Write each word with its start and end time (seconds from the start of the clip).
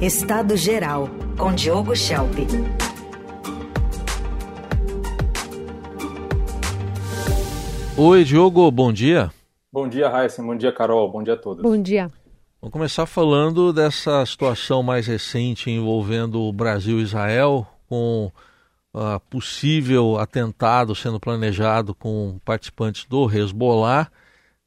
Estado 0.00 0.56
Geral, 0.56 1.10
com 1.36 1.52
Diogo 1.52 1.94
Schelp. 1.94 2.34
Oi, 7.98 8.24
Diogo, 8.24 8.70
bom 8.70 8.90
dia. 8.90 9.30
Bom 9.70 9.86
dia, 9.86 10.08
Raíssa. 10.08 10.42
Bom 10.42 10.56
dia, 10.56 10.72
Carol. 10.72 11.12
Bom 11.12 11.22
dia 11.22 11.34
a 11.34 11.36
todos. 11.36 11.62
Bom 11.62 11.76
dia. 11.76 12.10
Vamos 12.62 12.72
começar 12.72 13.04
falando 13.04 13.74
dessa 13.74 14.24
situação 14.24 14.82
mais 14.82 15.06
recente 15.06 15.70
envolvendo 15.70 16.40
o 16.40 16.50
Brasil 16.50 16.98
e 16.98 17.02
Israel, 17.02 17.66
com 17.86 18.32
uh, 18.94 19.20
possível 19.28 20.16
atentado 20.16 20.94
sendo 20.94 21.20
planejado 21.20 21.94
com 21.94 22.40
participantes 22.42 23.04
do 23.04 23.30
Hezbollah, 23.30 24.10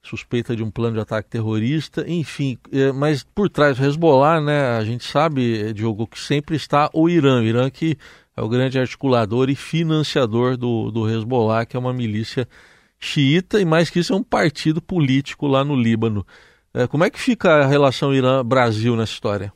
suspeita 0.03 0.55
de 0.55 0.61
um 0.61 0.69
plano 0.69 0.95
de 0.95 0.99
ataque 0.99 1.29
terrorista, 1.29 2.03
enfim. 2.07 2.57
Eh, 2.71 2.91
mas 2.91 3.23
por 3.23 3.49
trás 3.49 3.77
do 3.77 3.85
Hezbollah, 3.85 4.41
né, 4.41 4.77
a 4.77 4.83
gente 4.83 5.05
sabe, 5.05 5.73
Diogo, 5.73 6.05
que 6.05 6.19
sempre 6.19 6.57
está 6.57 6.89
o 6.93 7.09
Irã. 7.09 7.39
O 7.39 7.43
Irã 7.43 7.69
que 7.69 7.97
é 8.35 8.41
o 8.41 8.49
grande 8.49 8.77
articulador 8.77 9.49
e 9.49 9.55
financiador 9.55 10.57
do, 10.57 10.91
do 10.91 11.09
Hezbollah, 11.09 11.65
que 11.65 11.77
é 11.77 11.79
uma 11.79 11.93
milícia 11.93 12.47
xiita 12.99 13.59
e 13.59 13.65
mais 13.65 13.89
que 13.89 13.99
isso 13.99 14.13
é 14.13 14.15
um 14.15 14.23
partido 14.23 14.81
político 14.81 15.47
lá 15.47 15.63
no 15.63 15.75
Líbano. 15.75 16.25
É, 16.73 16.85
como 16.85 17.03
é 17.03 17.09
que 17.09 17.19
fica 17.19 17.63
a 17.63 17.65
relação 17.65 18.13
Irã-Brasil 18.13 18.95
nessa 18.95 19.13
história? 19.13 19.53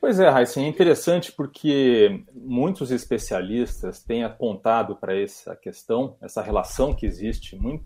Pois 0.00 0.20
é, 0.20 0.28
Raíssa, 0.28 0.60
é 0.60 0.66
interessante 0.68 1.32
porque 1.32 2.22
muitos 2.34 2.90
especialistas 2.90 4.02
têm 4.02 4.24
apontado 4.24 4.94
para 4.94 5.18
essa 5.18 5.56
questão, 5.56 6.16
essa 6.20 6.42
relação 6.42 6.94
que 6.94 7.06
existe 7.06 7.56
muito 7.56 7.84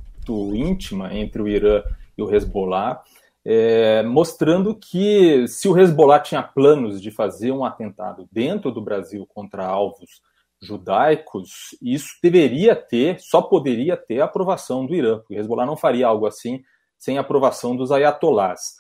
íntima 0.55 1.15
entre 1.15 1.43
o 1.43 1.49
Irã 1.49 1.83
e 2.17 2.23
o 2.23 2.35
Hezbollah, 2.35 3.03
é, 3.45 4.03
mostrando 4.03 4.75
que 4.75 5.47
se 5.49 5.69
o 5.69 5.79
Hezbollah 5.79 6.21
tinha 6.21 6.43
planos 6.43 7.01
de 7.01 7.11
fazer 7.11 7.53
um 7.53 7.65
atentado 7.65 8.29
dentro 8.31 8.71
do 8.71 8.83
Brasil 8.83 9.27
contra 9.27 9.67
alvos 9.67 10.21
judaicos, 10.63 11.75
isso 11.81 12.19
deveria 12.23 12.77
ter, 12.77 13.19
só 13.19 13.41
poderia 13.41 13.97
ter 13.97 14.21
a 14.21 14.27
aprovação 14.27 14.85
do 14.85 14.95
Irã, 14.95 15.19
porque 15.19 15.35
o 15.35 15.39
Hezbollah 15.39 15.65
não 15.65 15.77
faria 15.77 16.07
algo 16.07 16.27
assim 16.27 16.63
sem 16.99 17.17
aprovação 17.17 17.75
dos 17.75 17.91
ayatolás. 17.91 18.80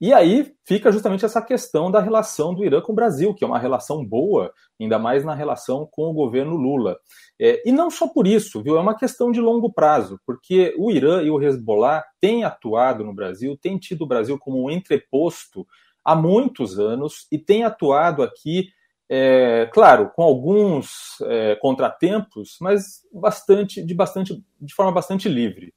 E 0.00 0.14
aí 0.14 0.54
fica 0.64 0.90
justamente 0.90 1.24
essa 1.24 1.42
questão 1.42 1.90
da 1.90 2.00
relação 2.00 2.54
do 2.54 2.64
Irã 2.64 2.80
com 2.80 2.92
o 2.92 2.94
Brasil, 2.94 3.34
que 3.34 3.44
é 3.44 3.46
uma 3.46 3.58
relação 3.58 4.02
boa, 4.04 4.50
ainda 4.80 4.98
mais 4.98 5.24
na 5.24 5.34
relação 5.34 5.86
com 5.90 6.04
o 6.04 6.14
governo 6.14 6.56
Lula. 6.56 6.96
É, 7.38 7.62
e 7.68 7.70
não 7.70 7.90
só 7.90 8.08
por 8.08 8.26
isso, 8.26 8.62
viu? 8.62 8.78
É 8.78 8.80
uma 8.80 8.96
questão 8.96 9.30
de 9.30 9.40
longo 9.40 9.70
prazo, 9.70 10.18
porque 10.24 10.74
o 10.78 10.90
Irã 10.90 11.22
e 11.22 11.30
o 11.30 11.40
Hezbollah 11.42 12.02
têm 12.18 12.44
atuado 12.44 13.04
no 13.04 13.14
Brasil, 13.14 13.58
têm 13.60 13.78
tido 13.78 14.02
o 14.02 14.08
Brasil 14.08 14.38
como 14.38 14.64
um 14.64 14.70
entreposto 14.70 15.66
há 16.02 16.16
muitos 16.16 16.78
anos 16.78 17.26
e 17.30 17.38
têm 17.38 17.64
atuado 17.64 18.22
aqui 18.22 18.68
é, 19.12 19.68
claro, 19.72 20.08
com 20.14 20.22
alguns 20.22 21.20
é, 21.22 21.56
contratempos, 21.56 22.56
mas 22.60 23.00
bastante, 23.12 23.84
de 23.84 23.92
bastante, 23.92 24.40
de 24.60 24.72
forma 24.72 24.92
bastante 24.92 25.28
livre. 25.28 25.74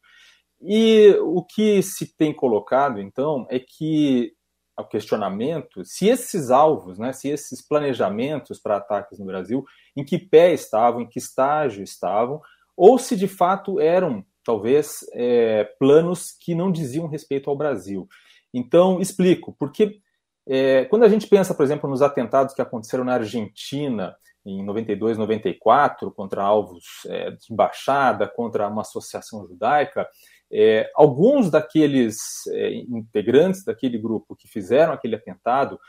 E 0.65 1.15
o 1.21 1.43
que 1.43 1.81
se 1.81 2.15
tem 2.15 2.33
colocado, 2.33 3.01
então, 3.01 3.45
é 3.49 3.59
que 3.59 4.33
o 4.77 4.83
questionamento 4.85 5.85
se 5.85 6.07
esses 6.07 6.49
alvos, 6.49 6.97
né, 6.97 7.13
se 7.13 7.29
esses 7.29 7.61
planejamentos 7.61 8.59
para 8.59 8.77
ataques 8.77 9.19
no 9.19 9.25
Brasil, 9.25 9.63
em 9.95 10.03
que 10.03 10.17
pé 10.17 10.53
estavam, 10.53 11.01
em 11.01 11.07
que 11.07 11.19
estágio 11.19 11.83
estavam, 11.83 12.41
ou 12.75 12.97
se 12.97 13.15
de 13.15 13.27
fato 13.27 13.79
eram, 13.79 14.25
talvez, 14.43 15.05
é, 15.13 15.65
planos 15.77 16.31
que 16.31 16.55
não 16.55 16.71
diziam 16.71 17.07
respeito 17.07 17.49
ao 17.49 17.57
Brasil. 17.57 18.07
Então, 18.53 18.99
explico, 18.99 19.55
porque 19.59 19.99
é, 20.47 20.85
quando 20.85 21.03
a 21.03 21.09
gente 21.09 21.27
pensa, 21.27 21.53
por 21.53 21.63
exemplo, 21.63 21.89
nos 21.89 22.01
atentados 22.01 22.53
que 22.53 22.61
aconteceram 22.61 23.03
na 23.03 23.13
Argentina 23.13 24.15
em 24.45 24.63
92, 24.63 25.17
94, 25.17 26.11
contra 26.11 26.43
alvos 26.43 26.83
é, 27.07 27.31
de 27.31 27.51
embaixada, 27.51 28.27
contra 28.27 28.67
uma 28.67 28.81
associação 28.81 29.47
judaica, 29.47 30.07
é, 30.51 30.89
alguns 30.95 31.49
daqueles 31.49 32.17
é, 32.49 32.73
integrantes 32.75 33.63
daquele 33.63 33.97
grupo 33.97 34.35
que 34.35 34.47
fizeram 34.47 34.93
aquele 34.93 35.15
atentado 35.15 35.79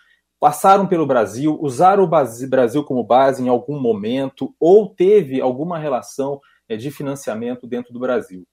passaram 0.40 0.86
pelo 0.86 1.06
Brasil, 1.06 1.58
usaram 1.60 2.04
o 2.04 2.48
Brasil 2.48 2.84
como 2.84 3.02
base 3.02 3.42
em 3.42 3.48
algum 3.48 3.80
momento 3.80 4.54
ou 4.60 4.88
teve 4.94 5.40
alguma 5.40 5.78
relação 5.78 6.40
é, 6.68 6.76
de 6.76 6.90
financiamento 6.90 7.66
dentro 7.66 7.92
do 7.92 8.00
Brasil. 8.00 8.46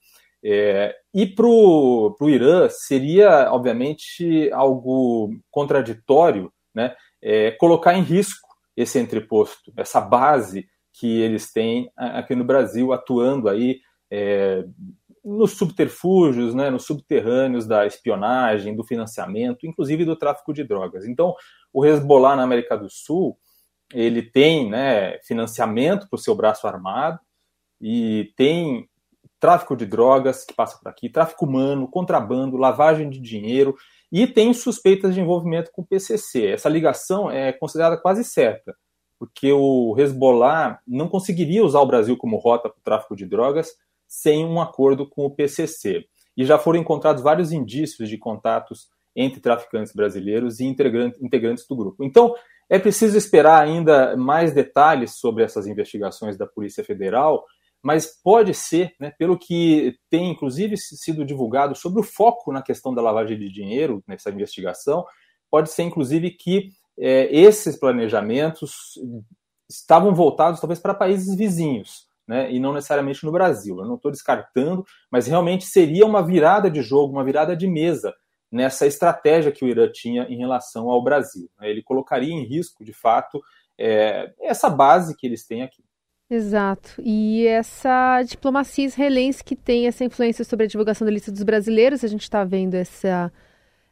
É, 0.44 0.96
e 1.14 1.28
para 1.28 1.46
o 1.46 2.16
Irã 2.30 2.68
seria, 2.70 3.52
obviamente, 3.52 4.50
algo 4.54 5.32
contraditório 5.52 6.52
né, 6.74 6.96
é, 7.22 7.52
colocar 7.52 7.94
em 7.94 8.02
risco 8.02 8.48
esse 8.76 9.00
entreposto, 9.00 9.72
essa 9.76 10.00
base 10.00 10.68
que 10.94 11.22
eles 11.22 11.52
têm 11.52 11.92
aqui 11.96 12.36
no 12.36 12.44
Brasil, 12.44 12.92
atuando 12.92 13.48
aí 13.48 13.80
é, 14.12 14.66
nos 15.24 15.52
subterfúgios, 15.52 16.54
né, 16.54 16.70
nos 16.70 16.86
subterrâneos 16.86 17.68
da 17.68 17.86
espionagem, 17.86 18.76
do 18.76 18.84
financiamento, 18.84 19.66
inclusive 19.66 20.04
do 20.04 20.16
tráfico 20.16 20.54
de 20.54 20.64
drogas. 20.64 21.06
Então, 21.06 21.36
o 21.72 21.86
Hezbollah 21.86 22.36
na 22.36 22.44
América 22.44 22.78
do 22.78 22.90
Sul, 22.90 23.38
ele 23.94 24.22
tem 24.22 24.70
né, 24.70 25.20
financiamento 25.20 26.10
para 26.10 26.18
o 26.18 26.22
seu 26.22 26.36
braço 26.36 26.68
armado 26.68 27.20
e 27.80 28.34
tem 28.36 28.90
tráfico 29.40 29.76
de 29.76 29.86
drogas 29.86 30.46
que 30.46 30.54
passa 30.54 30.78
por 30.78 30.88
aqui, 30.88 31.10
tráfico 31.10 31.46
humano, 31.46 31.88
contrabando, 31.88 32.58
lavagem 32.58 33.10
de 33.10 33.20
dinheiro 33.20 33.76
e 34.12 34.28
tem 34.28 34.54
suspeitas 34.54 35.14
de 35.14 35.22
envolvimento 35.22 35.72
com 35.72 35.82
o 35.82 35.86
PCC. 35.86 36.48
Essa 36.48 36.68
ligação 36.68 37.32
é 37.32 37.54
considerada 37.54 37.98
quase 37.98 38.24
certa, 38.24 38.76
porque 39.18 39.52
o 39.54 39.96
Hezbollah 39.98 40.80
não 40.86 41.08
conseguiria 41.08 41.64
usar 41.64 41.80
o 41.80 41.86
Brasil 41.86 42.18
como 42.18 42.38
rota 42.38 42.70
para 42.70 42.80
o 42.80 42.84
tráfico 42.84 43.16
de 43.16 43.26
drogas 43.26 43.72
sem 44.08 44.46
um 44.46 44.60
acordo 44.60 45.08
com 45.08 45.26
o 45.26 45.32
PCC. 45.32 46.06
E 46.36 46.44
já 46.44 46.58
foram 46.58 46.80
encontrados 46.80 47.24
vários 47.24 47.52
indícios 47.54 48.10
de 48.10 48.18
contatos 48.18 48.90
entre 49.16 49.40
traficantes 49.40 49.94
brasileiros 49.94 50.60
e 50.60 50.66
integrantes 50.66 51.68
do 51.68 51.76
grupo. 51.76 52.04
Então, 52.04 52.36
é 52.70 52.80
preciso 52.80 53.18
esperar 53.18 53.62
ainda 53.62 54.16
mais 54.16 54.54
detalhes 54.54 55.16
sobre 55.16 55.44
essas 55.44 55.68
investigações 55.68 56.38
da 56.38 56.48
Polícia 56.48 56.84
Federal 56.84 57.46
mas 57.82 58.06
pode 58.22 58.54
ser, 58.54 58.94
né, 59.00 59.12
pelo 59.18 59.38
que 59.38 59.96
tem 60.10 60.30
inclusive 60.30 60.78
sido 60.78 61.26
divulgado 61.26 61.76
sobre 61.76 62.00
o 62.00 62.04
foco 62.04 62.52
na 62.52 62.62
questão 62.62 62.94
da 62.94 63.02
lavagem 63.02 63.38
de 63.38 63.50
dinheiro 63.50 64.04
nessa 64.08 64.30
investigação, 64.30 65.06
pode 65.50 65.72
ser 65.72 65.84
inclusive 65.84 66.32
que 66.32 66.70
é, 67.00 67.34
esses 67.36 67.78
planejamentos 67.78 69.00
estavam 69.70 70.14
voltados 70.14 70.60
talvez 70.60 70.80
para 70.80 70.94
países 70.94 71.36
vizinhos, 71.36 72.08
né, 72.28 72.52
e 72.52 72.60
não 72.60 72.74
necessariamente 72.74 73.26
no 73.26 73.32
Brasil. 73.32 73.80
Eu 73.80 73.86
não 73.86 73.96
estou 73.96 74.12
descartando, 74.12 74.86
mas 75.10 75.28
realmente 75.28 75.66
seria 75.66 76.06
uma 76.06 76.26
virada 76.26 76.70
de 76.70 76.82
jogo, 76.82 77.14
uma 77.14 77.24
virada 77.24 77.56
de 77.56 77.68
mesa 77.68 78.14
nessa 78.52 78.86
estratégia 78.86 79.52
que 79.52 79.64
o 79.64 79.68
Irã 79.68 79.90
tinha 79.92 80.24
em 80.24 80.38
relação 80.38 80.90
ao 80.90 81.02
Brasil. 81.02 81.50
Né. 81.60 81.70
Ele 81.70 81.82
colocaria 81.82 82.34
em 82.34 82.44
risco, 82.44 82.84
de 82.84 82.94
fato, 82.94 83.42
é, 83.78 84.34
essa 84.42 84.70
base 84.70 85.16
que 85.16 85.26
eles 85.26 85.46
têm 85.48 85.64
aqui. 85.64 85.84
Exato. 86.32 86.94
E 87.04 87.46
essa 87.46 88.24
diplomacia 88.24 88.86
israelense 88.86 89.44
que 89.44 89.54
tem 89.54 89.86
essa 89.86 90.06
influência 90.06 90.46
sobre 90.46 90.64
a 90.64 90.68
divulgação 90.70 91.06
da 91.06 91.12
lista 91.12 91.30
dos 91.30 91.44
brasileiros, 91.44 92.06
a 92.06 92.08
gente 92.08 92.22
está 92.22 92.42
vendo 92.46 92.76
essa, 92.76 93.30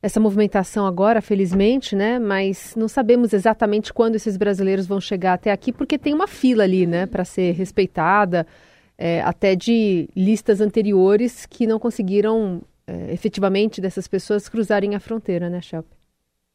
essa 0.02 0.22
movimentação 0.22 0.88
agora, 0.88 1.22
felizmente, 1.22 1.98
né? 1.98 2.18
Mas 2.18 2.76
não 2.78 2.88
sabemos 2.88 3.34
exatamente 3.34 3.92
quando 3.92 4.16
esses 4.16 4.38
brasileiros 4.38 4.88
vão 4.88 5.02
chegar 5.02 5.34
até 5.34 5.52
aqui, 5.52 5.74
porque 5.74 5.98
tem 5.98 6.14
uma 6.14 6.28
fila 6.28 6.64
ali, 6.64 6.88
né, 6.88 7.06
para 7.06 7.26
ser 7.26 7.52
respeitada, 7.52 8.48
é, 8.98 9.20
até 9.22 9.54
de 9.54 10.08
listas 10.16 10.62
anteriores 10.62 11.46
que 11.46 11.68
não 11.68 11.78
conseguiram 11.78 12.62
é, 12.88 13.12
efetivamente 13.12 13.82
dessas 13.82 14.08
pessoas 14.08 14.48
cruzarem 14.48 14.96
a 14.96 15.00
fronteira, 15.02 15.50
né, 15.50 15.60
Shelp? 15.62 15.99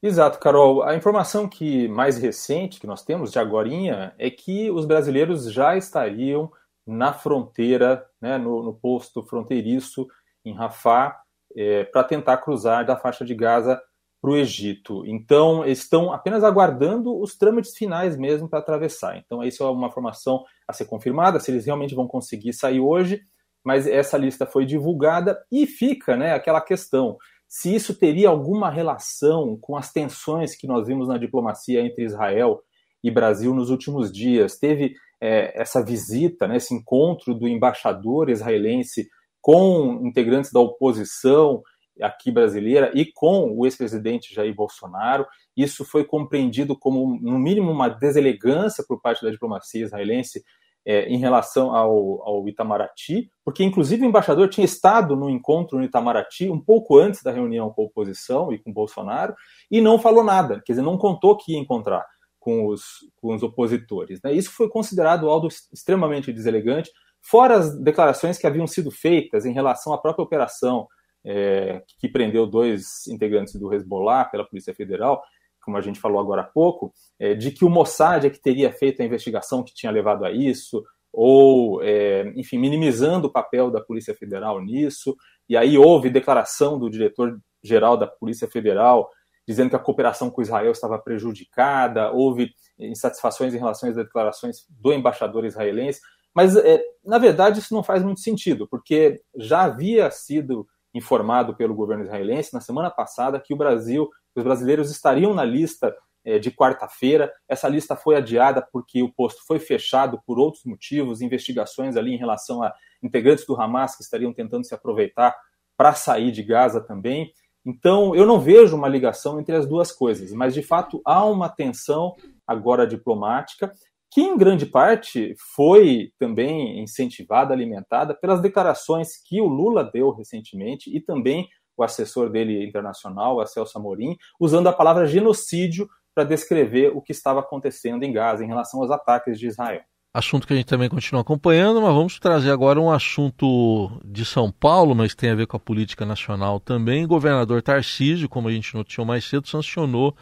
Exato, 0.06 0.38
Carol. 0.38 0.82
A 0.82 0.94
informação 0.94 1.48
que 1.48 1.88
mais 1.88 2.18
recente 2.18 2.78
que 2.78 2.86
nós 2.86 3.02
temos 3.02 3.32
de 3.32 3.38
agorinha 3.38 4.14
é 4.18 4.28
que 4.28 4.70
os 4.70 4.84
brasileiros 4.84 5.50
já 5.50 5.78
estariam 5.78 6.52
na 6.86 7.14
fronteira, 7.14 8.06
né, 8.20 8.36
no, 8.36 8.62
no 8.62 8.74
posto 8.74 9.22
fronteiriço 9.22 10.06
em 10.44 10.52
Rafah, 10.52 11.18
é, 11.56 11.84
para 11.84 12.04
tentar 12.04 12.36
cruzar 12.36 12.84
da 12.84 12.98
faixa 12.98 13.24
de 13.24 13.34
Gaza 13.34 13.80
para 14.20 14.30
o 14.30 14.36
Egito. 14.36 15.06
Então, 15.06 15.64
estão 15.64 16.12
apenas 16.12 16.44
aguardando 16.44 17.18
os 17.18 17.34
trâmites 17.34 17.74
finais 17.74 18.14
mesmo 18.14 18.46
para 18.46 18.58
atravessar. 18.58 19.16
Então, 19.16 19.42
isso 19.42 19.64
é 19.64 19.70
uma 19.70 19.86
informação 19.86 20.44
a 20.68 20.74
ser 20.74 20.84
confirmada, 20.84 21.40
se 21.40 21.50
eles 21.50 21.64
realmente 21.64 21.94
vão 21.94 22.06
conseguir 22.06 22.52
sair 22.52 22.78
hoje, 22.78 23.22
mas 23.64 23.86
essa 23.86 24.18
lista 24.18 24.44
foi 24.44 24.66
divulgada 24.66 25.42
e 25.50 25.66
fica 25.66 26.14
né, 26.14 26.34
aquela 26.34 26.60
questão 26.60 27.16
se 27.54 27.72
isso 27.72 27.94
teria 27.94 28.30
alguma 28.30 28.68
relação 28.68 29.56
com 29.60 29.76
as 29.76 29.92
tensões 29.92 30.56
que 30.56 30.66
nós 30.66 30.88
vimos 30.88 31.06
na 31.06 31.16
diplomacia 31.16 31.80
entre 31.80 32.02
Israel 32.02 32.60
e 33.00 33.12
Brasil 33.12 33.54
nos 33.54 33.70
últimos 33.70 34.10
dias. 34.10 34.58
Teve 34.58 34.96
é, 35.20 35.62
essa 35.62 35.80
visita, 35.80 36.48
né, 36.48 36.56
esse 36.56 36.74
encontro 36.74 37.32
do 37.32 37.46
embaixador 37.46 38.28
israelense 38.28 39.08
com 39.40 40.00
integrantes 40.04 40.50
da 40.50 40.58
oposição 40.58 41.62
aqui 42.02 42.32
brasileira 42.32 42.90
e 42.92 43.06
com 43.06 43.56
o 43.56 43.64
ex-presidente 43.64 44.34
Jair 44.34 44.52
Bolsonaro. 44.52 45.24
Isso 45.56 45.84
foi 45.84 46.02
compreendido 46.04 46.76
como, 46.76 47.20
no 47.20 47.38
mínimo, 47.38 47.70
uma 47.70 47.88
deselegância 47.88 48.84
por 48.84 49.00
parte 49.00 49.24
da 49.24 49.30
diplomacia 49.30 49.84
israelense 49.84 50.42
é, 50.86 51.08
em 51.08 51.16
relação 51.16 51.74
ao, 51.74 52.22
ao, 52.22 52.48
Itamaraty, 52.48 53.30
porque 53.44 53.64
inclusive 53.64 54.04
o 54.04 54.08
embaixador 54.08 54.48
tinha 54.48 54.64
estado 54.64 55.16
no 55.16 55.30
encontro 55.30 55.78
no 55.78 55.84
Itamaraty 55.84 56.50
um 56.50 56.60
pouco 56.60 56.98
antes 56.98 57.22
da 57.22 57.32
reunião 57.32 57.70
com 57.70 57.82
a 57.82 57.84
oposição 57.86 58.52
e 58.52 58.58
com 58.58 58.72
Bolsonaro 58.72 59.34
e 59.70 59.80
não 59.80 59.98
falou 59.98 60.22
nada, 60.22 60.62
quer 60.64 60.72
dizer, 60.72 60.82
não 60.82 60.98
contou 60.98 61.36
que 61.36 61.52
ia 61.52 61.58
encontrar 61.58 62.04
com 62.38 62.66
os, 62.66 62.82
com 63.16 63.34
os 63.34 63.42
opositores. 63.42 64.20
Né? 64.22 64.34
Isso 64.34 64.50
foi 64.50 64.68
considerado 64.68 65.30
algo 65.30 65.48
extremamente 65.72 66.30
deselegante, 66.30 66.90
fora 67.22 67.56
as 67.56 67.74
declarações 67.80 68.36
que 68.36 68.46
haviam 68.46 68.66
sido 68.66 68.90
feitas 68.90 69.46
em 69.46 69.52
relação 69.52 69.94
à 69.94 69.98
própria 69.98 70.22
operação 70.22 70.86
é, 71.24 71.82
que 71.98 72.06
prendeu 72.06 72.46
dois 72.46 73.06
integrantes 73.08 73.54
do 73.54 73.72
Hezbollah 73.72 74.26
pela 74.26 74.44
Polícia 74.44 74.74
Federal, 74.74 75.22
como 75.64 75.76
a 75.76 75.80
gente 75.80 76.00
falou 76.00 76.20
agora 76.20 76.42
há 76.42 76.44
pouco, 76.44 76.92
é, 77.18 77.34
de 77.34 77.50
que 77.50 77.64
o 77.64 77.70
Mossad 77.70 78.26
é 78.26 78.30
que 78.30 78.40
teria 78.40 78.72
feito 78.72 79.00
a 79.00 79.04
investigação 79.04 79.62
que 79.62 79.74
tinha 79.74 79.90
levado 79.90 80.24
a 80.24 80.30
isso, 80.30 80.84
ou, 81.12 81.82
é, 81.82 82.32
enfim, 82.36 82.58
minimizando 82.58 83.28
o 83.28 83.32
papel 83.32 83.70
da 83.70 83.80
Polícia 83.80 84.14
Federal 84.14 84.60
nisso. 84.60 85.16
E 85.48 85.56
aí 85.56 85.78
houve 85.78 86.10
declaração 86.10 86.78
do 86.78 86.90
diretor-geral 86.90 87.96
da 87.96 88.06
Polícia 88.06 88.48
Federal 88.48 89.08
dizendo 89.46 89.70
que 89.70 89.76
a 89.76 89.80
cooperação 89.80 90.30
com 90.30 90.42
Israel 90.42 90.72
estava 90.72 90.98
prejudicada, 90.98 92.10
houve 92.10 92.50
insatisfações 92.78 93.54
em 93.54 93.58
relação 93.58 93.88
às 93.88 93.96
declarações 93.96 94.66
do 94.70 94.92
embaixador 94.92 95.44
israelense. 95.44 96.00
Mas, 96.34 96.56
é, 96.56 96.82
na 97.04 97.18
verdade, 97.18 97.60
isso 97.60 97.74
não 97.74 97.82
faz 97.82 98.02
muito 98.02 98.20
sentido, 98.20 98.66
porque 98.68 99.20
já 99.36 99.62
havia 99.62 100.10
sido 100.10 100.66
informado 100.94 101.54
pelo 101.54 101.74
governo 101.74 102.04
israelense 102.04 102.54
na 102.54 102.60
semana 102.60 102.90
passada 102.90 103.40
que 103.40 103.52
o 103.52 103.56
Brasil, 103.56 104.08
os 104.34 104.44
brasileiros 104.44 104.90
estariam 104.90 105.34
na 105.34 105.44
lista 105.44 105.94
é, 106.24 106.38
de 106.38 106.50
quarta-feira. 106.50 107.32
Essa 107.48 107.68
lista 107.68 107.96
foi 107.96 108.16
adiada 108.16 108.66
porque 108.72 109.02
o 109.02 109.12
posto 109.12 109.44
foi 109.46 109.58
fechado 109.58 110.20
por 110.24 110.38
outros 110.38 110.64
motivos, 110.64 111.20
investigações 111.20 111.96
ali 111.96 112.14
em 112.14 112.18
relação 112.18 112.62
a 112.62 112.72
integrantes 113.02 113.44
do 113.44 113.60
Hamas 113.60 113.96
que 113.96 114.02
estariam 114.02 114.32
tentando 114.32 114.64
se 114.64 114.74
aproveitar 114.74 115.36
para 115.76 115.92
sair 115.94 116.30
de 116.30 116.42
Gaza 116.42 116.80
também. 116.80 117.32
Então, 117.66 118.14
eu 118.14 118.26
não 118.26 118.38
vejo 118.38 118.76
uma 118.76 118.88
ligação 118.88 119.40
entre 119.40 119.56
as 119.56 119.66
duas 119.66 119.90
coisas, 119.90 120.32
mas 120.32 120.54
de 120.54 120.62
fato 120.62 121.00
há 121.04 121.24
uma 121.24 121.48
tensão 121.48 122.14
agora 122.46 122.86
diplomática 122.86 123.72
que 124.14 124.20
em 124.20 124.38
grande 124.38 124.64
parte 124.64 125.34
foi 125.56 126.12
também 126.20 126.80
incentivada, 126.80 127.52
alimentada 127.52 128.14
pelas 128.14 128.40
declarações 128.40 129.20
que 129.26 129.40
o 129.40 129.48
Lula 129.48 129.82
deu 129.82 130.12
recentemente 130.12 130.88
e 130.96 131.00
também 131.00 131.48
o 131.76 131.82
assessor 131.82 132.30
dele 132.30 132.64
internacional, 132.64 133.40
a 133.40 133.46
Celso 133.46 133.76
Amorim, 133.76 134.16
usando 134.38 134.68
a 134.68 134.72
palavra 134.72 135.04
genocídio 135.04 135.88
para 136.14 136.22
descrever 136.22 136.92
o 136.94 137.02
que 137.02 137.10
estava 137.10 137.40
acontecendo 137.40 138.04
em 138.04 138.12
Gaza 138.12 138.44
em 138.44 138.46
relação 138.46 138.80
aos 138.80 138.90
ataques 138.92 139.36
de 139.36 139.48
Israel. 139.48 139.82
Assunto 140.14 140.46
que 140.46 140.52
a 140.52 140.56
gente 140.56 140.66
também 140.66 140.88
continua 140.88 141.22
acompanhando, 141.22 141.82
mas 141.82 141.92
vamos 141.92 142.20
trazer 142.20 142.52
agora 142.52 142.80
um 142.80 142.92
assunto 142.92 144.00
de 144.04 144.24
São 144.24 144.52
Paulo, 144.52 144.94
mas 144.94 145.12
tem 145.12 145.30
a 145.30 145.34
ver 145.34 145.48
com 145.48 145.56
a 145.56 145.60
política 145.60 146.06
nacional 146.06 146.60
também. 146.60 147.04
O 147.04 147.08
governador 147.08 147.60
Tarcísio, 147.62 148.28
como 148.28 148.46
a 148.46 148.52
gente 148.52 148.76
noticiou 148.76 149.04
mais 149.04 149.24
cedo, 149.24 149.48
sancionou 149.48 150.14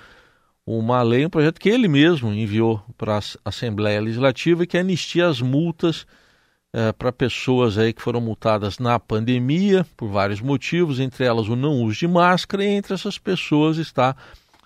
uma 0.67 1.03
lei, 1.03 1.27
um 1.27 1.31
projeto 1.31 1.61
que 1.61 1.69
ele 1.69 1.89
mesmo 1.89 2.33
enviou 2.33 2.83
para 2.97 3.19
a 3.19 3.23
Assembleia 3.45 4.01
Legislativa 4.01 4.65
que 4.65 4.79
anistia 4.79 5.27
as 5.27 5.41
multas 5.41 6.07
é, 6.73 6.93
para 6.93 7.13
pessoas 7.13 7.77
aí 7.77 7.93
que 7.93 8.01
foram 8.01 8.21
multadas 8.21 8.79
na 8.79 8.99
pandemia 8.99 9.85
por 9.97 10.09
vários 10.09 10.41
motivos, 10.41 11.01
entre 11.01 11.25
elas 11.25 11.49
o 11.49 11.57
não 11.57 11.83
uso 11.83 11.99
de 11.99 12.09
máscara, 12.09 12.65
e 12.65 12.69
entre 12.69 12.95
essas 12.95 13.19
pessoas 13.19 13.77
está 13.77 14.17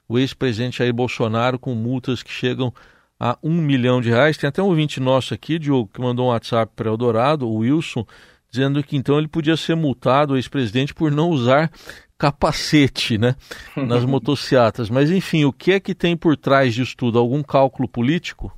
o 0.09 0.19
ex-presidente 0.19 0.79
Jair 0.79 0.95
Bolsonaro 0.95 1.59
com 1.59 1.75
multas 1.75 2.23
que 2.23 2.31
chegam 2.31 2.73
a 3.19 3.37
um 3.43 3.61
milhão 3.61 4.01
de 4.01 4.11
reais. 4.11 4.37
Tem 4.37 4.49
até 4.49 4.63
um 4.63 4.67
ouvinte 4.67 5.01
nosso 5.01 5.35
aqui, 5.35 5.59
Diogo, 5.59 5.91
que 5.93 6.01
mandou 6.01 6.27
um 6.27 6.29
WhatsApp 6.29 6.73
para 6.77 6.89
Eldorado, 6.89 7.49
o 7.49 7.57
Wilson, 7.57 8.07
dizendo 8.51 8.83
que 8.85 8.97
então 8.97 9.19
ele 9.19 9.27
podia 9.27 9.57
ser 9.57 9.75
multado, 9.75 10.35
o 10.35 10.37
ex-presidente, 10.37 10.95
por 10.95 11.11
não 11.11 11.31
usar 11.31 11.73
capacete 12.19 13.19
né, 13.19 13.37
nas 13.77 14.05
motocicletas. 14.07 14.91
Mas, 14.91 15.11
enfim, 15.11 15.45
o 15.45 15.53
que 15.53 15.73
é 15.73 15.81
que 15.81 15.95
tem 15.95 16.17
por 16.17 16.37
trás 16.37 16.75
disso 16.75 16.97
tudo? 16.97 17.19
Algum 17.19 17.43
cálculo 17.43 17.89
político? 17.89 18.53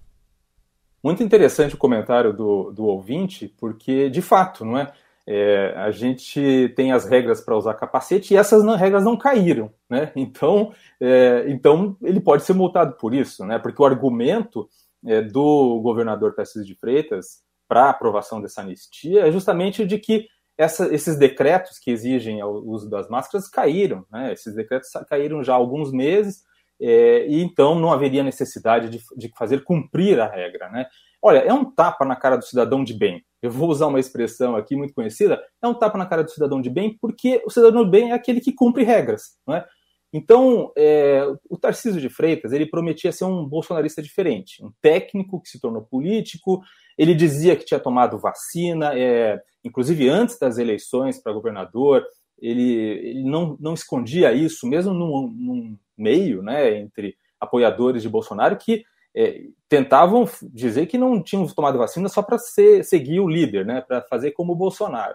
Muito 1.03 1.23
interessante 1.23 1.75
o 1.75 1.79
comentário 1.79 2.33
do, 2.33 2.73
do 2.73 2.85
ouvinte, 2.85 3.53
porque, 3.59 4.11
de 4.11 4.21
fato, 4.21 4.65
não 4.65 4.77
é? 4.79 4.93
é 5.27 5.75
a 5.77 5.91
gente 5.91 6.73
tem 6.75 6.93
as 6.93 7.05
regras 7.05 7.41
para 7.41 7.57
usar 7.57 7.75
capacete 7.75 8.35
e 8.35 8.37
essas 8.37 8.65
não, 8.65 8.77
regras 8.77 9.05
não 9.05 9.17
caíram, 9.17 9.73
né? 9.89 10.11
Então, 10.17 10.73
é, 11.01 11.45
então 11.49 11.97
ele 12.03 12.21
pode 12.21 12.43
ser 12.43 12.53
multado 12.53 12.95
por 12.95 13.15
isso, 13.15 13.45
né? 13.45 13.59
Porque 13.59 13.81
o 13.81 13.87
argumento 13.87 14.69
é, 15.07 15.23
do 15.23 15.81
governador 15.81 16.35
Tarcísio 16.35 16.67
de 16.67 16.75
Freitas 16.75 17.43
para 17.69 17.85
a 17.85 17.91
aprovação 17.91 18.41
dessa 18.41 18.63
anistia 18.63 19.27
é 19.27 19.31
justamente 19.31 19.87
de 19.87 19.99
que 19.99 20.27
essa, 20.59 20.93
esses 20.93 21.17
decretos 21.17 21.79
que 21.79 21.91
exigem 21.91 22.43
o 22.43 22.69
uso 22.69 22.91
das 22.91 23.09
máscaras 23.09 23.49
caíram, 23.49 24.05
né? 24.11 24.33
Esses 24.33 24.55
decretos 24.55 24.91
caíram 25.09 25.43
já 25.45 25.53
há 25.53 25.57
alguns 25.57 25.93
meses, 25.93 26.43
é, 26.81 27.27
e 27.29 27.41
então 27.41 27.77
não 27.77 27.93
haveria 27.93 28.25
necessidade 28.25 28.91
de, 28.91 29.01
de, 29.17 29.33
fazer 29.37 29.63
cumprir 29.63 30.21
a 30.21 30.27
regra, 30.27 30.69
né? 30.69 30.87
Olha, 31.23 31.39
é 31.39 31.53
um 31.53 31.65
tapa 31.65 32.05
na 32.05 32.17
cara 32.17 32.37
do 32.37 32.45
cidadão 32.45 32.83
de 32.83 32.93
bem. 32.93 33.25
Eu 33.41 33.51
vou 33.51 33.69
usar 33.69 33.87
uma 33.87 34.01
expressão 34.01 34.57
aqui 34.57 34.75
muito 34.75 34.95
conhecida, 34.95 35.41
é 35.63 35.69
um 35.69 35.75
tapa 35.75 35.97
na 35.97 36.07
cara 36.07 36.25
do 36.25 36.31
cidadão 36.31 36.61
de 36.61 36.71
bem, 36.71 36.97
porque 37.01 37.41
o 37.47 37.51
cidadão 37.51 37.85
de 37.85 37.91
bem 37.91 38.11
é 38.11 38.15
aquele 38.15 38.41
que 38.41 38.53
cumpre 38.53 38.83
regras, 38.83 39.39
não 39.47 39.55
é? 39.55 39.65
Então, 40.13 40.73
é, 40.77 41.23
o 41.51 41.59
Tarcísio 41.59 42.01
de 42.01 42.09
Freitas, 42.09 42.53
ele 42.53 42.67
prometia 42.67 43.13
ser 43.13 43.25
um 43.25 43.47
bolsonarista 43.47 44.01
diferente, 44.01 44.65
um 44.65 44.73
técnico 44.81 45.41
que 45.41 45.51
se 45.51 45.61
tornou 45.61 45.83
político, 45.83 46.63
ele 46.97 47.15
dizia 47.15 47.55
que 47.55 47.65
tinha 47.65 47.79
tomado 47.79 48.19
vacina, 48.19 48.99
é, 48.99 49.39
inclusive 49.69 50.09
antes 50.09 50.38
das 50.38 50.59
eleições 50.59 51.23
para 51.23 51.32
governador, 51.32 52.05
ele, 52.41 52.73
ele 52.73 53.25
não, 53.25 53.56
não 53.61 53.75
escondia 53.75 54.32
isso, 54.32 54.67
mesmo 54.67 54.93
num, 54.94 55.29
num, 55.29 55.79
meio 55.97 56.43
né, 56.43 56.79
entre 56.79 57.17
apoiadores 57.41 58.03
de 58.03 58.09
Bolsonaro 58.09 58.56
que 58.56 58.85
é, 59.15 59.43
tentavam 59.69 60.29
dizer 60.43 60.87
que 60.87 60.97
não 60.97 61.23
tinham 61.23 61.47
tomado 61.49 61.79
vacina 61.79 62.09
só 62.09 62.23
para 62.23 62.38
seguir 62.38 63.20
o 63.20 63.29
líder, 63.29 63.67
né, 63.67 63.81
para 63.81 64.03
fazer 64.03 64.31
como 64.32 64.53
o 64.53 64.56
Bolsonaro. 64.56 65.15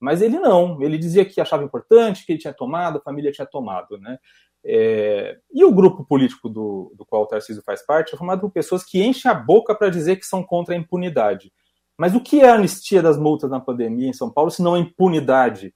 Mas 0.00 0.20
ele 0.20 0.38
não, 0.38 0.82
ele 0.82 0.98
dizia 0.98 1.24
que 1.24 1.40
achava 1.40 1.64
importante, 1.64 2.26
que 2.26 2.32
ele 2.32 2.40
tinha 2.40 2.52
tomado, 2.52 2.98
a 2.98 3.02
família 3.02 3.32
tinha 3.32 3.46
tomado, 3.46 3.96
né? 3.98 4.18
É, 4.66 5.36
e 5.52 5.62
o 5.62 5.72
grupo 5.72 6.04
político 6.04 6.48
do, 6.48 6.92
do 6.96 7.04
qual 7.04 7.22
o 7.22 7.26
Tarcísio 7.26 7.62
faz 7.64 7.84
parte 7.84 8.14
é 8.14 8.18
formado 8.18 8.40
por 8.40 8.50
pessoas 8.50 8.82
que 8.82 9.02
enchem 9.02 9.30
a 9.30 9.34
boca 9.34 9.74
para 9.74 9.90
dizer 9.90 10.16
que 10.16 10.26
são 10.26 10.42
contra 10.42 10.74
a 10.74 10.78
impunidade. 10.78 11.52
Mas 11.98 12.14
o 12.14 12.20
que 12.20 12.40
é 12.40 12.48
a 12.48 12.54
anistia 12.54 13.02
das 13.02 13.18
multas 13.18 13.50
na 13.50 13.60
pandemia 13.60 14.08
em 14.08 14.12
São 14.12 14.30
Paulo, 14.30 14.50
se 14.50 14.62
não 14.62 14.74
a 14.74 14.78
impunidade 14.78 15.74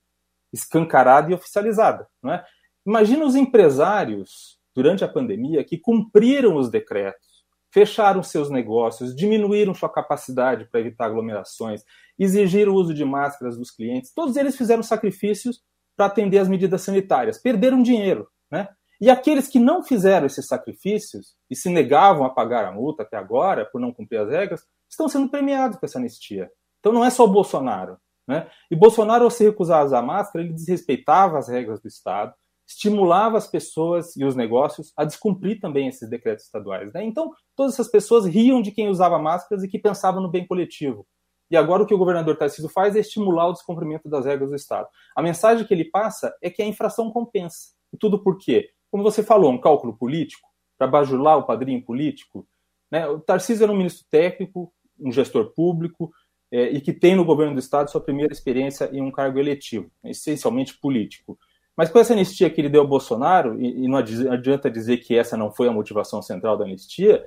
escancarada 0.51 1.31
e 1.31 1.33
oficializada? 1.33 2.07
É? 2.25 2.43
Imagina 2.85 3.25
os 3.25 3.35
empresários, 3.35 4.59
durante 4.75 5.03
a 5.03 5.07
pandemia, 5.07 5.63
que 5.63 5.77
cumpriram 5.77 6.55
os 6.55 6.69
decretos, 6.69 7.45
fecharam 7.71 8.23
seus 8.23 8.49
negócios, 8.49 9.15
diminuíram 9.15 9.73
sua 9.73 9.89
capacidade 9.89 10.65
para 10.65 10.79
evitar 10.79 11.05
aglomerações, 11.05 11.83
exigiram 12.17 12.73
o 12.73 12.75
uso 12.75 12.93
de 12.93 13.05
máscaras 13.05 13.57
dos 13.57 13.71
clientes. 13.71 14.13
Todos 14.13 14.35
eles 14.35 14.57
fizeram 14.57 14.83
sacrifícios 14.83 15.61
para 15.95 16.07
atender 16.07 16.39
as 16.39 16.47
medidas 16.47 16.81
sanitárias, 16.81 17.37
perderam 17.37 17.83
dinheiro. 17.83 18.27
Né? 18.49 18.67
E 18.99 19.09
aqueles 19.09 19.47
que 19.47 19.59
não 19.59 19.83
fizeram 19.83 20.25
esses 20.25 20.47
sacrifícios 20.47 21.35
e 21.49 21.55
se 21.55 21.69
negavam 21.69 22.25
a 22.25 22.29
pagar 22.29 22.65
a 22.65 22.71
multa 22.71 23.03
até 23.03 23.17
agora, 23.17 23.65
por 23.65 23.79
não 23.79 23.93
cumprir 23.93 24.17
as 24.17 24.29
regras, 24.29 24.65
estão 24.89 25.07
sendo 25.07 25.29
premiados 25.29 25.77
com 25.77 25.85
essa 25.85 25.99
anistia. 25.99 26.51
Então 26.79 26.91
não 26.91 27.05
é 27.05 27.09
só 27.09 27.25
o 27.25 27.31
Bolsonaro. 27.31 27.97
Né? 28.27 28.49
E 28.69 28.75
Bolsonaro, 28.75 29.23
ao 29.23 29.31
se 29.31 29.43
recusar 29.43 29.81
a 29.81 29.85
usar 29.85 30.01
máscara, 30.01 30.43
ele 30.43 30.53
desrespeitava 30.53 31.37
as 31.37 31.47
regras 31.47 31.81
do 31.81 31.87
Estado, 31.87 32.33
estimulava 32.67 33.37
as 33.37 33.47
pessoas 33.47 34.15
e 34.15 34.23
os 34.23 34.35
negócios 34.35 34.93
a 34.95 35.03
descumprir 35.03 35.59
também 35.59 35.87
esses 35.87 36.07
decretos 36.07 36.45
estaduais. 36.45 36.93
Né? 36.93 37.03
Então, 37.03 37.31
todas 37.55 37.73
essas 37.73 37.89
pessoas 37.89 38.25
riam 38.25 38.61
de 38.61 38.71
quem 38.71 38.87
usava 38.87 39.17
máscaras 39.17 39.63
e 39.63 39.67
que 39.67 39.79
pensava 39.79 40.19
no 40.19 40.29
bem 40.29 40.45
coletivo. 40.45 41.07
E 41.51 41.57
agora 41.57 41.81
o 41.81 41.85
que 41.87 41.93
o 41.93 41.97
governador 41.97 42.37
Tarcísio 42.37 42.69
faz 42.69 42.95
é 42.95 42.99
estimular 42.99 43.47
o 43.47 43.53
descumprimento 43.53 44.07
das 44.07 44.25
regras 44.25 44.51
do 44.51 44.55
Estado. 44.55 44.87
A 45.15 45.21
mensagem 45.23 45.65
que 45.65 45.73
ele 45.73 45.85
passa 45.85 46.31
é 46.41 46.49
que 46.49 46.61
a 46.61 46.65
infração 46.65 47.11
compensa. 47.11 47.69
E 47.91 47.97
tudo 47.97 48.21
por 48.21 48.37
quê? 48.37 48.69
Como 48.91 49.03
você 49.03 49.23
falou, 49.23 49.51
um 49.51 49.59
cálculo 49.59 49.97
político, 49.97 50.47
para 50.77 50.87
bajular 50.87 51.37
o 51.37 51.43
padrinho 51.43 51.83
político. 51.83 52.47
Né? 52.91 53.07
O 53.07 53.19
Tarcísio 53.19 53.63
era 53.63 53.71
um 53.71 53.77
ministro 53.77 54.05
técnico, 54.11 54.71
um 54.99 55.11
gestor 55.11 55.53
público, 55.53 56.11
é, 56.51 56.69
e 56.69 56.81
que 56.81 56.91
tem 56.91 57.15
no 57.15 57.25
governo 57.25 57.53
do 57.53 57.59
Estado 57.59 57.91
sua 57.91 58.01
primeira 58.01 58.33
experiência 58.33 58.89
em 58.91 59.01
um 59.01 59.11
cargo 59.11 59.39
eletivo, 59.39 59.91
essencialmente 60.03 60.77
político. 60.79 61.37
Mas 61.77 61.89
com 61.89 61.99
essa 61.99 62.13
anistia 62.13 62.49
que 62.49 62.59
ele 62.59 62.69
deu 62.69 62.81
ao 62.81 62.87
Bolsonaro, 62.87 63.59
e, 63.61 63.85
e 63.85 63.87
não 63.87 63.97
adianta 63.97 64.69
dizer 64.69 64.97
que 64.97 65.15
essa 65.15 65.37
não 65.37 65.51
foi 65.51 65.67
a 65.67 65.71
motivação 65.71 66.21
central 66.21 66.57
da 66.57 66.65
anistia, 66.65 67.23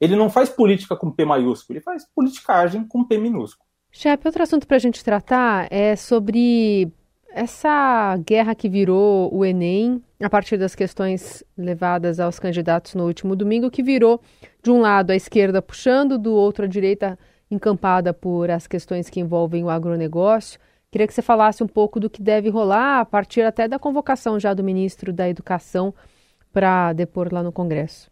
ele 0.00 0.14
não 0.14 0.28
faz 0.28 0.48
política 0.48 0.94
com 0.94 1.10
P 1.10 1.24
maiúsculo, 1.24 1.76
ele 1.76 1.84
faz 1.84 2.06
politicagem 2.14 2.86
com 2.86 3.04
P 3.04 3.18
minúsculo. 3.18 3.66
Chefe, 3.90 4.28
outro 4.28 4.42
assunto 4.42 4.66
para 4.66 4.76
a 4.76 4.80
gente 4.80 5.02
tratar 5.02 5.68
é 5.70 5.96
sobre 5.96 6.92
essa 7.36 8.16
guerra 8.24 8.54
que 8.54 8.66
virou 8.66 9.28
o 9.30 9.44
Enem, 9.44 10.02
a 10.22 10.30
partir 10.30 10.56
das 10.56 10.74
questões 10.74 11.44
levadas 11.56 12.18
aos 12.18 12.38
candidatos 12.38 12.94
no 12.94 13.04
último 13.04 13.36
domingo, 13.36 13.70
que 13.70 13.82
virou, 13.82 14.22
de 14.62 14.70
um 14.70 14.80
lado, 14.80 15.10
a 15.10 15.14
esquerda 15.14 15.60
puxando, 15.60 16.16
do 16.16 16.32
outro, 16.32 16.64
a 16.64 16.68
direita 16.68 17.18
encampada 17.50 18.14
por 18.14 18.50
as 18.50 18.66
questões 18.66 19.10
que 19.10 19.20
envolvem 19.20 19.62
o 19.62 19.68
agronegócio. 19.68 20.58
Queria 20.90 21.06
que 21.06 21.12
você 21.12 21.20
falasse 21.20 21.62
um 21.62 21.68
pouco 21.68 22.00
do 22.00 22.08
que 22.08 22.22
deve 22.22 22.48
rolar, 22.48 23.00
a 23.00 23.04
partir 23.04 23.42
até 23.42 23.68
da 23.68 23.78
convocação 23.78 24.40
já 24.40 24.54
do 24.54 24.64
ministro 24.64 25.12
da 25.12 25.28
Educação 25.28 25.92
para 26.50 26.94
depor 26.94 27.28
lá 27.30 27.42
no 27.42 27.52
Congresso. 27.52 28.10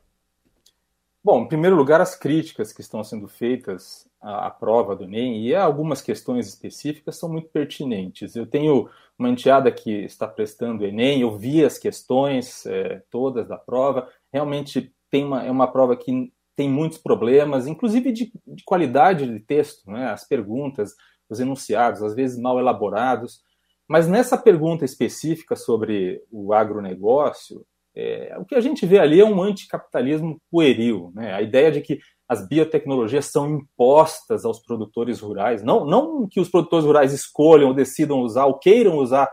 Bom, 1.25 1.41
em 1.41 1.49
primeiro 1.49 1.75
lugar, 1.75 2.03
as 2.03 2.15
críticas 2.15 2.71
que 2.71 2.83
estão 2.83 3.03
sendo 3.03 3.27
feitas 3.27 4.07
à, 4.21 4.49
à, 4.49 4.51
prova 4.51 4.95
do 4.95 5.05
Enem 5.05 5.47
e 5.47 5.55
algumas 5.55 6.03
questões 6.03 6.47
específicas 6.47 7.17
são 7.17 7.31
muito 7.31 7.49
pertinentes. 7.49 8.37
Eu 8.37 8.45
tenho 8.47 8.91
uma 9.19 9.31
enteada 9.31 9.73
que 9.73 9.91
está 9.91 10.29
prestando 10.29 10.85
o 10.85 10.87
Enem, 10.87 11.23
eu 11.23 11.35
vi 11.35 11.65
as 11.65 11.79
questões 11.79 12.67
é, 12.67 13.03
todas 13.11 13.49
da 13.49 13.57
prova, 13.57 14.07
realmente 14.31 14.95
tem 15.11 15.25
uma, 15.25 15.43
é 15.43 15.51
uma 15.51 15.67
prova 15.67 15.97
que 15.97 16.31
tem 16.55 16.69
muitos 16.69 16.99
problemas, 16.99 17.67
inclusive 17.67 18.13
de, 18.13 18.31
de 18.47 18.63
qualidade 18.63 19.27
de 19.27 19.41
texto, 19.41 19.91
né? 19.91 20.11
as 20.11 20.29
perguntas, 20.29 20.95
os 21.27 21.41
enunciados, 21.41 22.03
às 22.03 22.15
vezes 22.15 22.39
mal 22.39 22.59
elaborados. 22.59 23.41
Mas 23.89 24.07
nessa 24.07 24.37
pergunta 24.37 24.85
específica 24.85 25.57
sobre 25.57 26.23
o 26.31 26.53
agronegócio, 26.53 27.65
é, 27.97 28.37
o 28.39 28.45
que 28.45 28.55
a 28.55 28.61
gente 28.61 28.85
vê 28.85 28.99
ali 28.99 29.21
é 29.21 29.25
um 29.25 29.43
anticapitalismo 29.43 30.41
pueril, 30.51 31.13
né? 31.15 31.33
A 31.35 31.43
ideia 31.43 31.71
de 31.71 31.81
que 31.81 32.01
as 32.29 32.47
biotecnologias 32.49 33.27
são 33.27 33.49
impostas 33.49 34.45
aos 34.45 34.61
produtores 34.61 35.21
rurais, 35.21 35.63
não, 35.63 35.85
não 35.85 36.27
que 36.29 36.41
os 36.41 36.49
produtores 36.49 36.85
rurais 36.85 37.13
escolham 37.13 37.69
ou 37.69 37.75
decidam 37.75 38.21
usar 38.21 38.47
ou 38.47 38.59
queiram 38.59 38.97
usar 38.97 39.31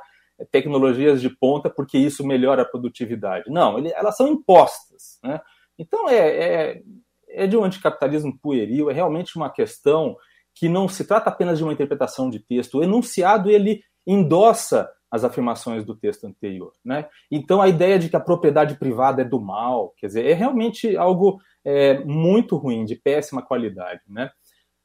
tecnologias 0.51 1.21
de 1.21 1.29
ponta 1.29 1.69
porque 1.69 1.97
isso 1.97 2.25
melhora 2.25 2.61
a 2.63 2.65
produtividade. 2.65 3.49
Não, 3.49 3.77
ele, 3.77 3.91
elas 3.93 4.15
são 4.15 4.27
impostas. 4.27 5.19
Né? 5.23 5.39
Então 5.77 6.09
é, 6.09 6.17
é, 6.17 6.81
é 7.29 7.47
de 7.47 7.57
um 7.57 7.63
anticapitalismo 7.63 8.37
pueril, 8.39 8.89
é 8.89 8.93
realmente 8.93 9.35
uma 9.35 9.49
questão 9.49 10.15
que 10.53 10.67
não 10.67 10.87
se 10.87 11.05
trata 11.05 11.29
apenas 11.29 11.57
de 11.57 11.63
uma 11.63 11.73
interpretação 11.73 12.29
de 12.29 12.39
texto. 12.39 12.77
O 12.77 12.83
enunciado 12.83 13.49
ele 13.49 13.81
endossa 14.05 14.89
as 15.11 15.25
afirmações 15.25 15.83
do 15.83 15.93
texto 15.93 16.25
anterior. 16.25 16.71
Né? 16.83 17.07
Então, 17.29 17.61
a 17.61 17.67
ideia 17.67 17.99
de 17.99 18.09
que 18.09 18.15
a 18.15 18.19
propriedade 18.19 18.75
privada 18.75 19.21
é 19.21 19.25
do 19.25 19.41
mal, 19.41 19.93
quer 19.97 20.07
dizer, 20.07 20.25
é 20.25 20.33
realmente 20.33 20.95
algo 20.95 21.39
é, 21.65 21.99
muito 22.05 22.55
ruim, 22.55 22.85
de 22.85 22.95
péssima 22.95 23.41
qualidade. 23.41 24.01
Né? 24.07 24.31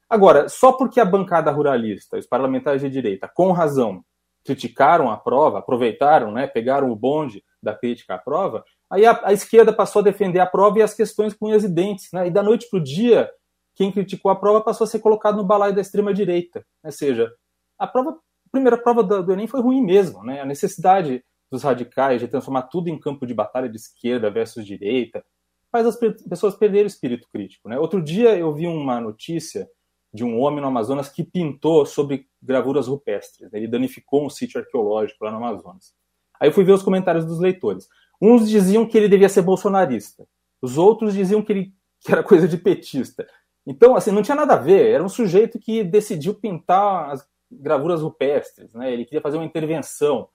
Agora, 0.09 0.49
só 0.49 0.73
porque 0.73 0.99
a 0.99 1.05
bancada 1.05 1.49
ruralista, 1.49 2.17
os 2.17 2.27
parlamentares 2.27 2.81
de 2.81 2.89
direita, 2.89 3.29
com 3.33 3.53
razão, 3.53 4.03
criticaram 4.43 5.09
a 5.09 5.17
prova, 5.17 5.59
aproveitaram, 5.59 6.31
né, 6.31 6.47
pegaram 6.47 6.89
o 6.89 6.95
bonde 6.95 7.43
da 7.61 7.75
crítica 7.75 8.15
à 8.15 8.17
prova, 8.17 8.63
aí 8.89 9.05
a, 9.05 9.19
a 9.25 9.33
esquerda 9.33 9.73
passou 9.73 9.99
a 9.99 10.03
defender 10.03 10.39
a 10.39 10.45
prova 10.45 10.79
e 10.79 10.81
as 10.81 10.93
questões 10.93 11.33
com 11.33 11.53
e 11.53 11.67
dentes. 11.67 12.09
Né? 12.13 12.27
E 12.27 12.31
da 12.31 12.41
noite 12.41 12.69
para 12.69 12.79
o 12.79 12.83
dia, 12.83 13.29
quem 13.75 13.91
criticou 13.91 14.31
a 14.31 14.35
prova 14.35 14.61
passou 14.61 14.85
a 14.85 14.87
ser 14.87 14.99
colocado 14.99 15.37
no 15.37 15.43
balaio 15.43 15.75
da 15.75 15.81
extrema-direita. 15.81 16.65
Ou 16.83 16.91
seja, 16.91 17.29
a 17.77 17.85
prova 17.85 18.17
primeira 18.57 18.77
prova 18.77 19.03
do, 19.03 19.31
Enem 19.31 19.47
foi 19.47 19.61
ruim 19.61 19.81
mesmo, 19.81 20.23
né? 20.23 20.41
A 20.41 20.45
necessidade 20.45 21.23
dos 21.49 21.63
radicais 21.63 22.19
de 22.19 22.27
transformar 22.27 22.63
tudo 22.63 22.89
em 22.89 22.99
campo 22.99 23.25
de 23.25 23.33
batalha 23.33 23.69
de 23.69 23.77
esquerda 23.77 24.29
versus 24.29 24.65
direita 24.65 25.23
faz 25.71 25.85
as 25.85 25.97
pessoas 25.97 26.55
perderem 26.55 26.85
o 26.85 26.87
espírito 26.87 27.27
crítico, 27.31 27.69
né? 27.69 27.77
Outro 27.77 28.01
dia 28.01 28.37
eu 28.37 28.53
vi 28.53 28.67
uma 28.67 28.99
notícia 28.99 29.67
de 30.13 30.23
um 30.23 30.39
homem 30.39 30.61
no 30.61 30.67
Amazonas 30.67 31.09
que 31.09 31.23
pintou 31.23 31.85
sobre 31.85 32.27
gravuras 32.41 32.87
rupestres. 32.87 33.51
Né? 33.51 33.59
Ele 33.59 33.67
danificou 33.67 34.25
um 34.25 34.29
sítio 34.29 34.59
arqueológico 34.59 35.23
lá 35.23 35.31
no 35.31 35.37
Amazonas. 35.37 35.93
Aí 36.39 36.49
eu 36.49 36.53
fui 36.53 36.63
ver 36.63 36.71
os 36.71 36.83
comentários 36.83 37.25
dos 37.25 37.39
leitores. 37.39 37.87
Uns 38.21 38.49
diziam 38.49 38.85
que 38.85 38.97
ele 38.97 39.09
devia 39.09 39.29
ser 39.29 39.41
bolsonarista. 39.41 40.25
Os 40.61 40.77
outros 40.77 41.13
diziam 41.13 41.41
que 41.41 41.51
ele 41.51 41.73
que 41.99 42.11
era 42.11 42.23
coisa 42.23 42.47
de 42.47 42.57
petista. 42.57 43.27
Então, 43.65 43.95
assim, 43.95 44.11
não 44.11 44.21
tinha 44.21 44.35
nada 44.35 44.53
a 44.53 44.57
ver. 44.57 44.91
Era 44.91 45.03
um 45.03 45.09
sujeito 45.09 45.59
que 45.59 45.83
decidiu 45.83 46.33
pintar 46.33 47.11
as 47.11 47.27
gravuras 47.51 48.01
rupestres, 48.01 48.73
né? 48.73 48.91
Ele 48.91 49.05
queria 49.05 49.21
fazer 49.21 49.37
uma 49.37 49.45
intervenção. 49.45 50.29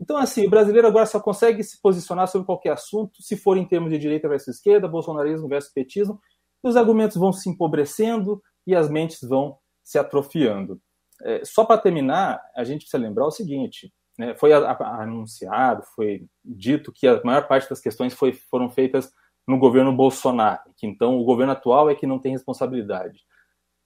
Então, 0.00 0.16
assim, 0.16 0.46
o 0.46 0.50
brasileiro 0.50 0.88
agora 0.88 1.04
só 1.04 1.20
consegue 1.20 1.62
se 1.62 1.80
posicionar 1.80 2.26
sobre 2.26 2.46
qualquer 2.46 2.72
assunto 2.72 3.22
se 3.22 3.36
for 3.36 3.56
em 3.56 3.66
termos 3.66 3.90
de 3.90 3.98
direita 3.98 4.28
versus 4.28 4.56
esquerda, 4.56 4.88
bolsonarismo 4.88 5.48
versus 5.48 5.72
petismo, 5.72 6.18
e 6.64 6.68
os 6.68 6.76
argumentos 6.76 7.16
vão 7.16 7.32
se 7.32 7.50
empobrecendo 7.50 8.42
e 8.66 8.74
as 8.74 8.88
mentes 8.88 9.20
vão 9.20 9.58
se 9.82 9.98
atrofiando. 9.98 10.80
É, 11.22 11.44
só 11.44 11.64
para 11.64 11.80
terminar, 11.80 12.40
a 12.56 12.64
gente 12.64 12.82
precisa 12.82 13.02
lembrar 13.02 13.26
o 13.26 13.30
seguinte: 13.30 13.92
né, 14.18 14.34
foi 14.34 14.52
a, 14.52 14.58
a, 14.58 15.02
anunciado, 15.02 15.82
foi 15.94 16.26
dito 16.44 16.92
que 16.92 17.06
a 17.06 17.20
maior 17.22 17.46
parte 17.46 17.68
das 17.68 17.80
questões 17.80 18.14
foi, 18.14 18.32
foram 18.32 18.70
feitas 18.70 19.12
no 19.46 19.58
governo 19.58 19.94
Bolsonaro, 19.94 20.70
que 20.76 20.86
então 20.86 21.18
o 21.18 21.24
governo 21.24 21.52
atual 21.52 21.90
é 21.90 21.94
que 21.94 22.06
não 22.06 22.18
tem 22.18 22.32
responsabilidade. 22.32 23.20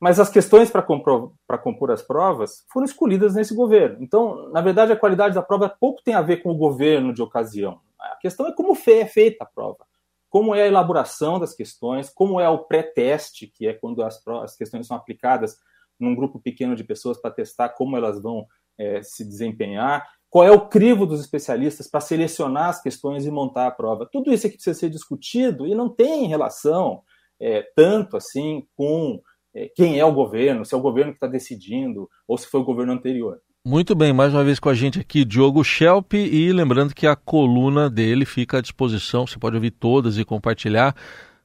Mas 0.05 0.21
as 0.21 0.29
questões 0.29 0.71
para 0.71 0.83
compor 0.83 1.91
as 1.91 2.03
provas 2.03 2.63
foram 2.71 2.85
escolhidas 2.85 3.35
nesse 3.35 3.55
governo. 3.55 3.97
Então, 4.03 4.51
na 4.51 4.61
verdade, 4.61 4.93
a 4.93 4.97
qualidade 4.97 5.35
da 5.35 5.41
prova 5.41 5.67
pouco 5.67 6.03
tem 6.05 6.13
a 6.13 6.21
ver 6.21 6.43
com 6.43 6.51
o 6.51 6.59
governo 6.59 7.11
de 7.11 7.23
ocasião. 7.23 7.81
A 7.99 8.17
questão 8.17 8.47
é 8.47 8.53
como 8.53 8.77
é 8.87 9.07
feita 9.07 9.45
a 9.45 9.47
prova, 9.47 9.87
como 10.29 10.55
é 10.55 10.61
a 10.61 10.67
elaboração 10.67 11.41
das 11.41 11.55
questões, 11.55 12.11
como 12.11 12.39
é 12.39 12.47
o 12.47 12.59
pré-teste, 12.59 13.47
que 13.47 13.67
é 13.67 13.73
quando 13.73 14.03
as, 14.03 14.21
as, 14.43 14.55
questões 14.55 14.87
são 14.87 14.95
aplicadas 14.95 15.57
num 15.99 16.15
grupo 16.15 16.39
pequeno 16.39 16.77
de 16.77 16.85
pessoas 16.85 17.17
para 17.17 17.31
testar 17.31 17.71
como 17.71 17.97
elas 17.97 18.21
vão 18.21 18.47
é, 18.77 19.01
se 19.03 19.25
desempenhar, 19.25 20.07
qual 20.29 20.45
é 20.45 20.51
o 20.51 20.69
crivo 20.69 21.07
dos 21.07 21.19
especialistas 21.19 21.89
para 21.89 22.03
selecionar 22.03 22.69
as 22.69 22.83
questões 22.83 23.25
e 23.25 23.31
montar 23.31 23.69
a 23.69 23.71
prova. 23.71 24.07
Tudo 24.13 24.35
isso 24.35 24.47
aqui 24.47 24.57
precisa 24.57 24.79
ser 24.79 24.91
discutido 24.91 25.67
e 25.67 25.75
não 25.75 25.89
tem 25.89 26.27
relação 26.27 27.03
é, 27.41 27.63
tanto 27.75 28.19
assim 28.19 28.67
com 28.77 29.19
é, 29.19 29.34
quem 29.75 29.99
é 29.99 30.05
o 30.05 30.13
governo, 30.13 30.65
se 30.65 30.75
é 30.75 30.79
o 30.79 30.81
governo 30.81 31.13
que 31.13 31.17
está 31.17 31.27
decidindo 31.27 32.09
ou 32.27 32.37
se 32.37 32.47
foi 32.47 32.61
o 32.61 32.65
governo 32.65 32.93
anterior. 32.93 33.39
Muito 33.67 33.95
bem, 33.95 34.13
mais 34.13 34.35
uma 34.35 34.45
vez 34.45 34.61
com 34.61 34.69
a 34.69 34.75
gente 34.75 35.01
aqui, 35.01 35.25
Diogo 35.25 35.65
Schelp, 35.65 36.13
e 36.13 36.53
lembrando 36.53 36.95
que 36.95 37.07
a 37.07 37.17
coluna 37.17 37.89
dele 37.89 38.27
fica 38.27 38.59
à 38.59 38.61
disposição, 38.61 39.27
você 39.27 39.39
pode 39.39 39.57
ouvir 39.57 39.71
todas 39.71 40.19
e 40.19 40.25
compartilhar, 40.25 40.95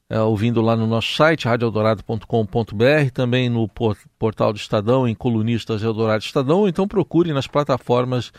é, 0.10 0.20
ouvindo 0.20 0.62
lá 0.62 0.76
no 0.76 0.86
nosso 0.86 1.14
site, 1.14 1.48
radioeldorado.com.br, 1.48 3.12
também 3.14 3.48
no 3.48 3.70
portal 4.18 4.52
do 4.52 4.58
Estadão, 4.58 5.08
em 5.08 5.16
Colunistas 5.16 5.82
Eldorado 5.82 6.22
Estadão, 6.22 6.68
então 6.68 6.90
procure 6.90 7.32
nas 7.32 7.48
plataformas 7.48 8.34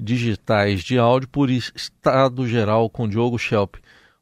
digitais 0.00 0.82
de 0.82 0.98
áudio 0.98 1.28
por 1.28 1.50
Estado 1.50 2.46
Geral 2.46 2.88
com 2.88 3.06
Diogo 3.06 3.38
Schelp. 3.38 3.74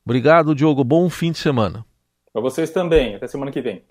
Obrigado, 0.04 0.56
Diogo, 0.56 0.82
bom 0.82 1.08
fim 1.08 1.30
de 1.30 1.38
semana. 1.38 1.86
Para 2.32 2.42
vocês 2.42 2.72
também, 2.72 3.14
até 3.14 3.28
semana 3.28 3.52
que 3.52 3.62
vem. 3.62 3.84